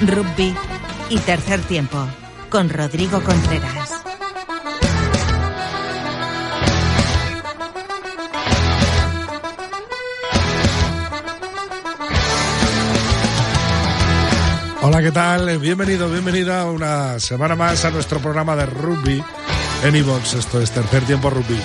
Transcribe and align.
Rugby 0.00 0.54
y 1.10 1.18
tercer 1.18 1.60
tiempo 1.62 1.98
con 2.50 2.68
Rodrigo 2.68 3.20
Contreras. 3.22 3.90
Hola, 14.82 15.02
¿qué 15.02 15.10
tal? 15.10 15.58
Bienvenido, 15.58 16.08
bienvenida 16.08 16.70
una 16.70 17.18
semana 17.18 17.56
más 17.56 17.84
a 17.84 17.90
nuestro 17.90 18.20
programa 18.20 18.54
de 18.54 18.66
rugby 18.66 19.22
en 19.82 19.96
iVox. 19.96 20.34
Esto 20.34 20.62
es 20.62 20.70
Tercer 20.70 21.02
Tiempo 21.04 21.28
Rugby. 21.28 21.58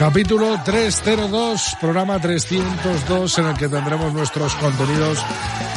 Capítulo 0.00 0.58
302, 0.64 1.76
programa 1.78 2.18
302, 2.18 3.38
en 3.38 3.46
el 3.48 3.54
que 3.58 3.68
tendremos 3.68 4.14
nuestros 4.14 4.54
contenidos 4.54 5.18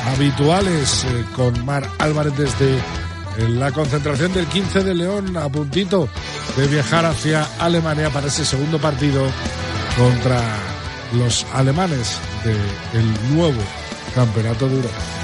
habituales 0.05 1.03
eh, 1.03 1.25
con 1.35 1.65
Mar 1.65 1.83
Álvarez 1.99 2.33
desde 2.37 2.77
eh, 2.77 2.79
la 3.49 3.73
concentración 3.73 4.31
del 4.31 4.45
15 4.45 4.85
de 4.85 4.95
León 4.95 5.35
a 5.35 5.49
puntito 5.49 6.07
de 6.55 6.67
viajar 6.67 7.05
hacia 7.05 7.45
Alemania 7.59 8.11
para 8.11 8.27
ese 8.27 8.45
segundo 8.45 8.79
partido 8.79 9.27
contra 9.97 10.41
los 11.17 11.45
alemanes 11.51 12.17
del 12.45 13.35
nuevo 13.35 13.59
Campeonato 14.15 14.69
de 14.69 14.75
Europa. 14.77 15.22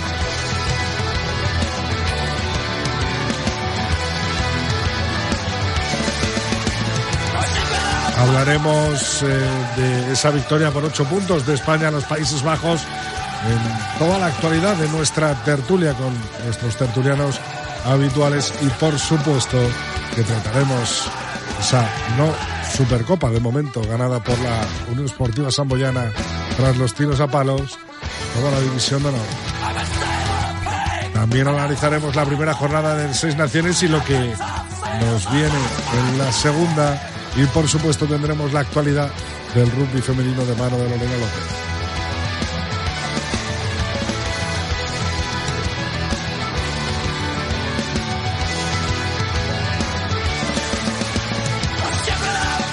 Hablaremos 8.20 9.24
eh, 9.24 9.28
de 9.78 10.14
esa 10.14 10.30
victoria 10.32 10.72
por 10.72 10.84
ocho 10.84 11.06
puntos 11.06 11.46
de 11.46 11.54
España 11.54 11.88
a 11.88 11.92
los 11.92 12.04
Países 12.04 12.44
Bajos 12.44 12.82
en 13.48 13.98
toda 14.00 14.20
la 14.20 14.28
actualidad 14.28 14.76
de 14.76 14.90
nuestra 14.90 15.34
tertulia 15.44 15.94
con 15.94 16.14
nuestros 16.44 16.76
tertulianos 16.76 17.40
habituales 17.86 18.54
y 18.62 18.68
por 18.68 19.00
supuesto 19.00 19.58
que 20.14 20.24
trataremos 20.24 21.10
esa 21.60 21.90
no 22.18 22.34
Supercopa 22.76 23.30
de 23.30 23.40
momento 23.40 23.82
ganada 23.82 24.20
por 24.20 24.38
la 24.40 24.62
Unión 24.92 25.06
Esportiva 25.06 25.52
Samboyana 25.52 26.12
tras 26.56 26.78
los 26.78 26.94
tiros 26.94 27.20
a 27.20 27.28
palos, 27.28 27.78
toda 28.36 28.52
la 28.52 28.60
división 28.60 29.02
de 29.02 29.10
honor. 29.10 29.26
También 31.14 31.48
analizaremos 31.48 32.16
la 32.16 32.26
primera 32.26 32.54
jornada 32.54 32.96
de 32.96 33.14
Seis 33.14 33.36
Naciones 33.36 33.82
y 33.84 33.88
lo 33.88 34.04
que 34.04 34.34
nos 35.02 35.32
viene 35.32 35.60
en 35.98 36.18
la 36.18 36.32
segunda 36.32 37.09
y 37.36 37.46
por 37.48 37.68
supuesto 37.68 38.06
tendremos 38.06 38.52
la 38.54 38.62
actualidad 38.62 39.10
del 39.54 39.70
rugby 39.72 40.02
femenino 40.02 40.46
de 40.46 40.56
mano 40.56 40.78
de 40.78 40.90
Lorena 40.90 41.14
López. 41.14 41.70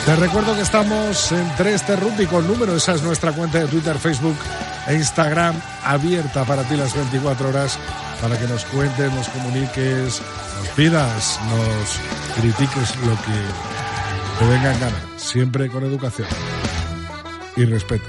Te 0.06 0.15
recuerdo 0.15 0.55
que 0.55 0.62
estamos 0.62 1.33
en 1.33 1.50
3T 1.56 1.99
Rugby 1.99 2.27
con 2.27 2.47
número, 2.47 2.77
esa 2.77 2.95
es 2.95 3.03
nuestra 3.03 3.33
cuenta 3.33 3.59
de 3.59 3.66
Twitter, 3.66 3.99
Facebook 3.99 4.37
e 4.87 4.95
Instagram 4.95 5.61
abierta 5.84 6.45
para 6.45 6.62
ti 6.62 6.77
las 6.77 6.95
24 6.95 7.49
horas 7.49 7.77
para 8.22 8.39
que 8.39 8.47
nos 8.47 8.65
cuentes, 8.66 9.12
nos 9.12 9.28
comuniques, 9.28 10.22
nos 10.59 10.69
pidas, 10.77 11.41
nos 11.50 12.37
critiques 12.41 12.95
lo 13.05 13.16
que 13.16 13.76
que 14.39 14.45
vengan 14.45 14.79
ganas, 14.81 15.03
siempre 15.17 15.69
con 15.69 15.85
educación 15.85 16.29
y 17.57 17.65
respeto. 17.65 18.05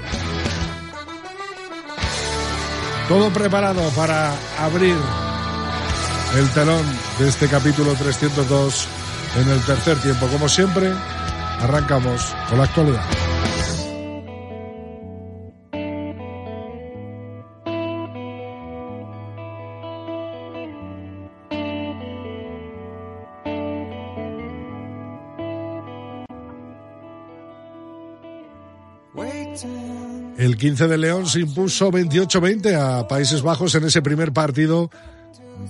Todo 3.08 3.30
preparado 3.30 3.88
para 3.90 4.34
abrir 4.58 4.96
el 6.36 6.48
telón 6.50 6.84
de 7.18 7.28
este 7.28 7.48
capítulo 7.48 7.94
302 7.94 8.88
en 9.40 9.48
el 9.48 9.60
tercer 9.62 9.96
tiempo. 9.98 10.26
Como 10.26 10.48
siempre, 10.48 10.92
arrancamos 11.60 12.34
con 12.48 12.58
la 12.58 12.64
actualidad. 12.64 13.27
El 30.36 30.56
15 30.56 30.88
de 30.88 30.98
León 30.98 31.26
se 31.26 31.40
impuso 31.40 31.90
28-20 31.90 32.74
a 32.74 33.08
Países 33.08 33.42
Bajos 33.42 33.74
en 33.74 33.84
ese 33.84 34.02
primer 34.02 34.32
partido 34.32 34.90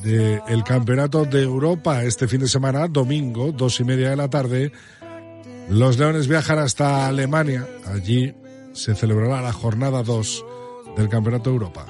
del 0.03 0.63
Campeonato 0.65 1.25
de 1.25 1.43
Europa 1.43 2.05
este 2.05 2.29
fin 2.29 2.41
de 2.41 2.49
semana, 2.49 2.89
domingo, 2.89 3.53
dos 3.53 3.81
y 3.81 3.85
media 3.85 4.11
de 4.11 4.17
la 4.17 4.29
tarde. 4.29 4.73
Los 5.69 5.99
Leones 5.99 6.29
viajan 6.29 6.59
hasta 6.59 7.07
Alemania. 7.07 7.67
Allí 7.87 8.35
se 8.73 8.95
celebrará 8.95 9.43
la 9.43 9.53
jornada 9.53 10.03
2 10.03 10.45
del 10.97 11.09
Campeonato 11.09 11.51
de 11.51 11.57
Europa. 11.57 11.87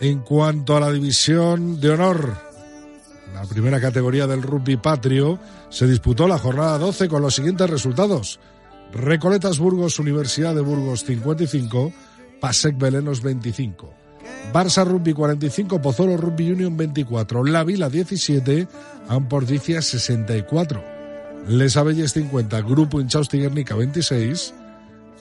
En 0.00 0.20
cuanto 0.20 0.76
a 0.76 0.80
la 0.80 0.92
división 0.92 1.80
de 1.80 1.90
honor, 1.90 2.47
la 3.34 3.42
primera 3.44 3.80
categoría 3.80 4.26
del 4.26 4.42
rugby 4.42 4.76
patrio, 4.76 5.38
se 5.68 5.86
disputó 5.86 6.26
la 6.26 6.38
jornada 6.38 6.78
12 6.78 7.08
con 7.08 7.22
los 7.22 7.34
siguientes 7.34 7.68
resultados. 7.68 8.40
Recoletas 8.92 9.58
Burgos, 9.58 9.98
Universidad 9.98 10.54
de 10.54 10.62
Burgos 10.62 11.04
55, 11.04 11.92
Pasec 12.40 12.78
Belenos 12.78 13.22
25. 13.22 13.94
Barça 14.52 14.84
Rugby 14.84 15.12
45, 15.12 15.80
Pozuelo 15.80 16.16
Rugby 16.16 16.52
Union 16.52 16.76
24, 16.76 17.44
La 17.44 17.64
Vila 17.64 17.90
17, 17.90 18.66
Ampordicia 19.08 19.82
64. 19.82 20.82
Les 21.48 21.76
Abelles 21.76 22.12
50, 22.12 22.60
Grupo 22.62 23.00
Inchausti 23.00 23.38
Guernica 23.38 23.74
26, 23.74 24.54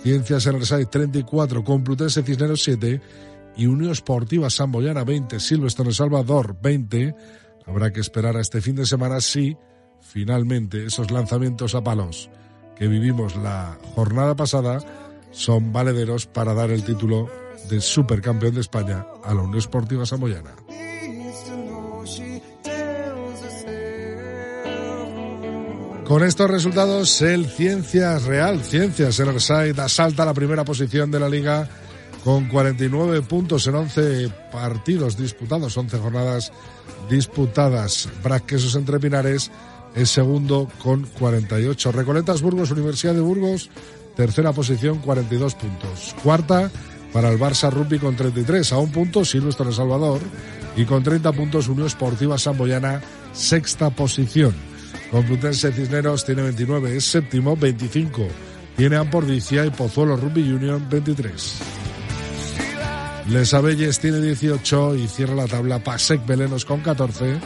Ciencias 0.02 0.46
Enerside 0.46 0.86
34, 0.86 1.64
Complutense 1.64 2.24
Cisneros 2.24 2.64
7 2.64 3.02
y 3.58 3.66
Unión 3.66 3.92
Esportiva 3.92 4.50
Samboyana 4.50 5.04
20, 5.04 5.40
Silvestre 5.40 5.92
Salvador 5.94 6.58
20, 6.62 7.16
Habrá 7.68 7.92
que 7.92 8.00
esperar 8.00 8.38
a 8.38 8.42
este 8.42 8.62
fin 8.62 8.76
de 8.76 8.86
semana 8.86 9.22
si 9.22 9.58
finalmente 10.02 10.86
esos 10.86 11.12
lanzamientos 11.12 11.76
a 11.76 11.84
palos 11.84 12.30
que 12.76 12.88
vivimos 12.88 13.36
la 13.36 13.78
jornada 13.96 14.36
pasada 14.36 14.80
son 15.32 15.74
valederos 15.74 16.26
para 16.28 16.54
dar 16.54 16.72
el 16.72 16.84
título 16.84 17.30
de 17.70 17.82
supercampeón 17.82 18.56
de 18.56 18.62
España 18.62 19.06
a 19.24 19.34
la 19.34 19.42
Unión 19.42 19.58
Esportiva 19.58 20.06
Samoyana. 20.06 20.56
Con 26.06 26.24
estos 26.24 26.50
resultados, 26.50 27.22
el 27.22 27.48
Ciencias 27.48 28.24
Real, 28.24 28.62
Ciencias 28.64 29.20
el 29.20 29.28
Erside, 29.28 29.82
asalta 29.82 30.24
la 30.24 30.34
primera 30.34 30.64
posición 30.64 31.12
de 31.12 31.20
la 31.20 31.28
liga 31.28 31.68
con 32.28 32.50
49 32.50 33.22
puntos 33.22 33.68
en 33.68 33.76
11 33.76 34.30
partidos 34.52 35.18
disputados, 35.18 35.78
11 35.78 35.98
jornadas 35.98 36.52
disputadas. 37.10 38.10
Braquesos 38.22 38.76
entre 38.76 39.00
Pinares 39.00 39.50
es 39.96 40.10
segundo 40.10 40.68
con 40.84 41.04
48. 41.04 41.94
Recoletas 41.94 42.42
Burgos, 42.42 42.70
Universidad 42.72 43.14
de 43.14 43.22
Burgos, 43.22 43.70
tercera 44.18 44.52
posición, 44.52 44.98
42 44.98 45.56
puntos. 45.56 46.18
Cuarta 46.22 46.70
para 47.14 47.30
el 47.30 47.40
Barça 47.40 47.72
Rugby 47.72 47.98
con 47.98 48.18
33, 48.18 48.74
a 48.74 48.78
un 48.78 48.92
punto 48.92 49.24
Silvestre 49.24 49.70
El 49.70 49.74
Salvador 49.74 50.20
y 50.76 50.84
con 50.84 51.04
30 51.04 51.32
puntos 51.32 51.70
Unión 51.70 51.88
Esportiva 51.88 52.38
Samboyana, 52.38 53.02
sexta 53.32 53.90
posición. 53.90 54.54
Complutense 55.12 55.72
Cisneros 55.72 56.26
tiene 56.26 56.42
29, 56.42 56.98
es 56.98 57.06
séptimo, 57.06 57.56
25. 57.56 58.28
Tiene 58.76 58.98
Ampordicia 58.98 59.66
y 59.66 59.70
Pozuelo 59.70 60.18
Rugby 60.18 60.42
Union 60.52 60.86
23. 60.90 61.77
Les 63.30 63.54
Abelles 63.54 64.00
tiene 64.00 64.22
18 64.22 64.96
y 64.96 65.08
cierra 65.08 65.36
la 65.36 65.48
tabla 65.48 65.80
Pasec 65.84 66.26
Belenos 66.26 66.64
con 66.64 66.80
14, 66.80 67.40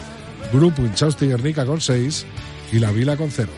Grupo 0.54 0.84
Inchausti 0.84 1.26
Guernica 1.26 1.66
con 1.66 1.82
6 1.82 2.26
y 2.72 2.80
La 2.80 2.92
Vila 2.92 3.18
con 3.18 3.32
0. 3.32 3.52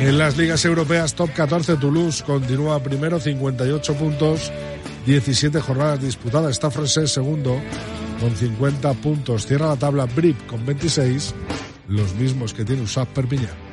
En 0.00 0.18
las 0.18 0.36
ligas 0.36 0.64
europeas 0.64 1.14
top 1.14 1.32
14 1.32 1.76
Toulouse 1.76 2.24
continúa 2.24 2.82
primero 2.82 3.20
58 3.20 3.94
puntos, 3.94 4.52
17 5.06 5.60
jornadas 5.60 6.02
disputadas. 6.02 6.50
Está 6.50 6.70
francés 6.70 7.12
segundo 7.12 7.58
con 8.20 8.34
50 8.34 8.92
puntos. 8.94 9.46
Cierra 9.46 9.68
la 9.68 9.76
tabla 9.76 10.06
Brip 10.06 10.46
con 10.46 10.66
26, 10.66 11.32
los 11.88 12.14
mismos 12.16 12.52
que 12.52 12.64
tiene 12.64 12.82
USAP 12.82 13.08
Perpiñán. 13.10 13.63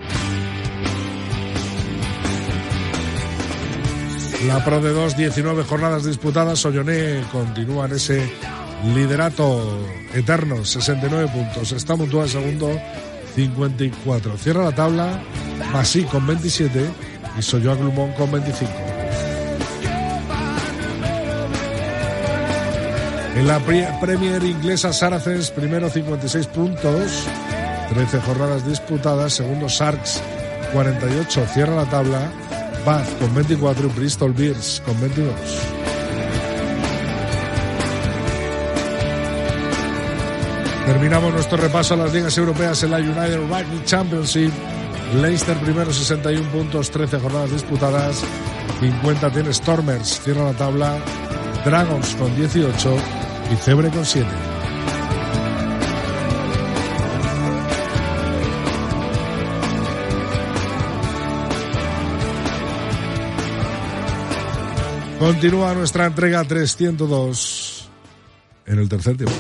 La 4.48 4.64
Pro 4.66 4.82
de 4.82 4.92
2, 4.92 5.18
19 5.18 5.64
jornadas 5.64 6.04
disputadas. 6.04 6.60
Solloné 6.60 7.24
continúa 7.32 7.86
en 7.86 7.94
ese 7.94 8.32
liderato 8.94 9.62
eterno, 10.14 10.66
69 10.66 11.30
puntos. 11.32 11.72
Está 11.72 11.96
Mutua 11.96 12.24
en 12.24 12.30
segundo, 12.30 12.82
54. 13.36 14.38
Cierra 14.38 14.64
la 14.64 14.72
tabla 14.72 15.22
Masí 15.72 16.04
con 16.04 16.26
27 16.26 16.86
y 17.38 17.42
Soyoa 17.42 17.76
Glumón 17.76 18.14
con 18.14 18.32
25. 18.32 18.72
En 23.36 23.48
la 23.48 23.60
Premier 24.02 24.44
inglesa, 24.44 24.92
Saracens, 24.92 25.52
primero 25.52 25.90
56 25.90 26.48
puntos, 26.48 27.26
13 27.94 28.20
jornadas 28.22 28.68
disputadas. 28.68 29.34
Segundo, 29.34 29.68
Sharks, 29.70 30.22
48. 30.74 31.46
Cierra 31.54 31.76
la 31.76 31.86
tabla. 31.86 32.32
Bath 32.86 33.20
con 33.20 33.34
24 33.34 33.88
y 33.88 33.92
Bristol 33.92 34.34
Bears 34.34 34.82
con 34.86 35.00
22. 35.00 35.34
Terminamos 40.86 41.34
nuestro 41.34 41.58
repaso 41.58 41.94
a 41.94 41.98
las 41.98 42.14
ligas 42.14 42.38
europeas 42.38 42.84
en 42.84 42.92
la 42.92 42.98
United 42.98 43.38
Rugby 43.38 43.84
Championship. 43.86 44.52
Leicester 45.22 45.58
primero 45.58 45.92
61 45.92 46.50
puntos, 46.50 46.90
13 46.90 47.20
jornadas 47.20 47.52
disputadas, 47.52 48.22
50 48.80 49.32
tiene 49.32 49.54
Stormers, 49.54 50.22
cierra 50.22 50.46
la 50.46 50.54
tabla, 50.54 50.98
Dragons 51.66 52.16
con 52.16 52.36
18 52.36 52.96
y 53.52 53.56
Cebre 53.58 53.90
con 53.90 54.06
7. 54.06 54.51
Continúa 65.22 65.76
nuestra 65.76 66.08
entrega 66.08 66.44
302 66.44 67.90
en 68.66 68.80
el 68.80 68.90
tercer 68.90 69.18
tiempo. 69.18 69.36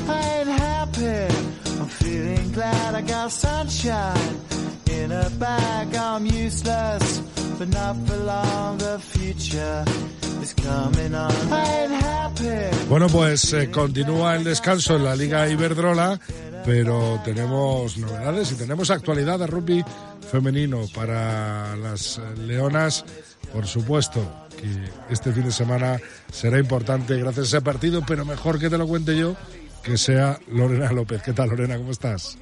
Bueno, 12.87 13.07
pues 13.07 13.51
eh, 13.53 13.71
continúa 13.71 14.35
el 14.35 14.43
descanso 14.43 14.97
en 14.97 15.03
la 15.03 15.15
Liga 15.15 15.49
Iberdrola, 15.49 16.19
pero 16.63 17.19
tenemos 17.25 17.97
novedades 17.97 18.51
y 18.51 18.55
tenemos 18.55 18.91
actualidad 18.91 19.39
de 19.39 19.47
rugby 19.47 19.83
femenino 20.31 20.81
para 20.93 21.75
las 21.75 22.19
eh, 22.19 22.21
leonas, 22.37 23.03
por 23.51 23.65
supuesto 23.65 24.40
que 24.61 25.13
este 25.13 25.31
fin 25.31 25.43
de 25.43 25.51
semana 25.51 25.97
será 26.31 26.59
importante 26.59 27.17
gracias 27.17 27.53
a 27.53 27.57
ese 27.57 27.61
partido, 27.61 28.01
pero 28.07 28.25
mejor 28.25 28.59
que 28.59 28.69
te 28.69 28.77
lo 28.77 28.87
cuente 28.87 29.17
yo 29.17 29.35
que 29.83 29.97
sea 29.97 30.37
Lorena 30.47 30.91
López. 30.91 31.23
¿Qué 31.23 31.33
tal, 31.33 31.49
Lorena? 31.49 31.77
¿Cómo 31.77 31.91
estás? 31.91 32.37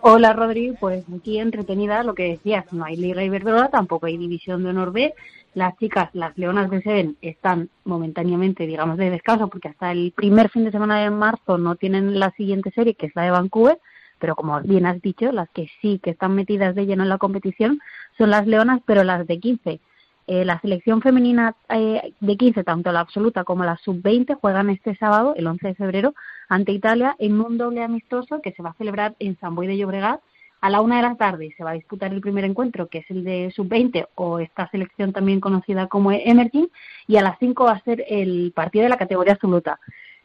Hola, 0.00 0.32
Rodri. 0.32 0.72
Pues 0.78 1.04
aquí 1.14 1.38
entretenida 1.38 2.02
lo 2.02 2.14
que 2.14 2.30
decías. 2.30 2.64
No 2.72 2.84
hay 2.84 2.96
Liga 2.96 3.22
Iberdrola, 3.22 3.68
tampoco 3.68 4.06
hay 4.06 4.16
División 4.16 4.62
de 4.62 4.70
Honor 4.70 4.92
B. 4.92 5.14
Las 5.54 5.76
chicas, 5.78 6.10
las 6.12 6.36
Leonas 6.36 6.70
de 6.70 6.82
Seven, 6.82 7.16
están 7.22 7.70
momentáneamente, 7.84 8.66
digamos, 8.66 8.98
de 8.98 9.10
descanso 9.10 9.48
porque 9.48 9.68
hasta 9.68 9.92
el 9.92 10.12
primer 10.12 10.50
fin 10.50 10.64
de 10.64 10.70
semana 10.70 11.00
de 11.00 11.10
marzo 11.10 11.56
no 11.58 11.76
tienen 11.76 12.18
la 12.18 12.30
siguiente 12.32 12.70
serie, 12.72 12.94
que 12.94 13.06
es 13.06 13.16
la 13.16 13.22
de 13.22 13.30
Vancouver. 13.30 13.78
Pero 14.18 14.34
como 14.34 14.60
bien 14.60 14.86
has 14.86 15.00
dicho, 15.02 15.32
las 15.32 15.48
que 15.50 15.68
sí 15.82 15.98
que 16.02 16.10
están 16.10 16.34
metidas 16.34 16.74
de 16.74 16.86
lleno 16.86 17.02
en 17.02 17.10
la 17.10 17.18
competición 17.18 17.80
son 18.16 18.30
las 18.30 18.46
Leonas, 18.46 18.80
pero 18.86 19.04
las 19.04 19.26
de 19.26 19.38
15 19.38 19.80
eh, 20.26 20.44
la 20.44 20.60
selección 20.60 21.00
femenina 21.00 21.54
eh, 21.68 22.12
de 22.18 22.36
15, 22.36 22.64
tanto 22.64 22.90
la 22.90 23.00
absoluta 23.00 23.44
como 23.44 23.64
la 23.64 23.76
sub-20, 23.76 24.38
juegan 24.40 24.70
este 24.70 24.96
sábado, 24.96 25.34
el 25.36 25.46
11 25.46 25.68
de 25.68 25.74
febrero, 25.74 26.14
ante 26.48 26.72
Italia 26.72 27.14
en 27.18 27.40
un 27.40 27.58
doble 27.58 27.82
amistoso 27.82 28.40
que 28.42 28.52
se 28.52 28.62
va 28.62 28.70
a 28.70 28.74
celebrar 28.74 29.14
en 29.20 29.38
San 29.38 29.54
Boy 29.54 29.66
de 29.66 29.76
Llobregat 29.76 30.20
a 30.60 30.70
la 30.70 30.80
una 30.80 30.96
de 30.96 31.02
la 31.02 31.14
tarde. 31.14 31.54
Se 31.56 31.62
va 31.62 31.70
a 31.70 31.74
disputar 31.74 32.12
el 32.12 32.20
primer 32.20 32.44
encuentro, 32.44 32.88
que 32.88 32.98
es 32.98 33.10
el 33.10 33.22
de 33.22 33.52
sub-20 33.54 34.08
o 34.16 34.40
esta 34.40 34.68
selección 34.70 35.12
también 35.12 35.40
conocida 35.40 35.86
como 35.86 36.10
Emerging, 36.10 36.70
y 37.06 37.18
a 37.18 37.22
las 37.22 37.38
5 37.38 37.64
va 37.64 37.72
a 37.72 37.84
ser 37.84 38.04
el 38.08 38.52
partido 38.52 38.82
de 38.82 38.88
la 38.88 38.96
categoría 38.96 39.34
absoluta. 39.34 39.78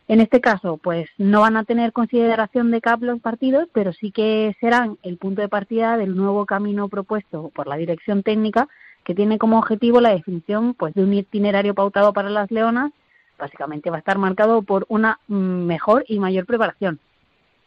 En 0.08 0.20
este 0.20 0.42
caso, 0.42 0.78
pues 0.78 1.10
no 1.18 1.42
van 1.42 1.58
a 1.58 1.64
tener 1.64 1.94
consideración 1.94 2.72
de 2.72 2.82
CAP 2.82 3.04
los 3.04 3.22
partidos, 3.22 3.68
pero 3.72 3.94
sí 3.94 4.12
que 4.12 4.56
serán 4.60 4.98
el 5.04 5.18
punto 5.18 5.42
de 5.42 5.48
partida 5.48 5.96
del 5.96 6.16
nuevo 6.16 6.46
camino 6.46 6.90
propuesto 6.90 7.50
por 7.54 7.68
la 7.68 7.78
dirección 7.78 8.24
técnica 8.24 8.68
que 9.04 9.16
tiene 9.16 9.38
como 9.38 9.58
objetivo 9.58 10.02
la 10.02 10.10
definición 10.10 10.74
pues 10.74 10.94
de 10.94 11.04
un 11.04 11.14
itinerario 11.14 11.74
pautado 11.74 12.14
para 12.14 12.30
las 12.30 12.52
leonas, 12.52 12.92
básicamente 13.38 13.90
va 13.90 13.98
a 13.98 14.00
estar 14.00 14.18
marcado 14.18 14.62
por 14.62 14.86
una 14.90 15.20
mejor 15.28 16.06
y 16.08 16.20
mayor 16.20 16.46
preparación. 16.46 17.00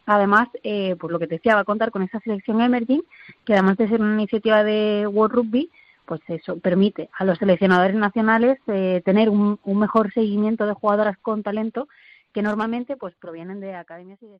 Además, 0.05 0.47
eh, 0.63 0.95
por 0.95 1.11
lo 1.11 1.19
que 1.19 1.27
te 1.27 1.35
decía, 1.35 1.55
va 1.55 1.61
a 1.61 1.65
contar 1.65 1.91
con 1.91 2.03
esa 2.03 2.19
selección 2.19 2.61
emerging, 2.61 3.03
que 3.43 3.53
además 3.53 3.77
de 3.77 3.89
ser 3.89 4.01
una 4.01 4.13
iniciativa 4.13 4.63
de 4.63 5.07
World 5.07 5.35
Rugby, 5.35 5.71
pues 6.05 6.21
eso 6.27 6.59
permite 6.59 7.09
a 7.17 7.25
los 7.25 7.39
seleccionadores 7.39 7.95
nacionales 7.95 8.59
eh, 8.67 9.01
tener 9.03 9.29
un, 9.29 9.59
un, 9.63 9.79
mejor 9.79 10.13
seguimiento 10.13 10.67
de 10.67 10.73
jugadoras 10.73 11.17
con 11.17 11.41
talento 11.41 11.87
que 12.31 12.43
normalmente 12.43 12.95
pues 12.95 13.15
provienen 13.15 13.59
de 13.59 13.73
academias 13.73 14.21
y 14.21 14.27
de 14.27 14.39